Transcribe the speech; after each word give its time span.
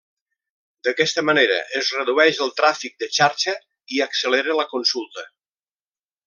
D'aquesta 0.85 1.23
manera 1.29 1.57
es 1.79 1.91
redueix 1.97 2.39
el 2.45 2.53
tràfic 2.61 2.97
de 3.03 3.11
xarxa 3.19 3.55
i 3.97 4.01
accelera 4.07 4.57
la 4.63 4.67
consulta. 4.77 5.29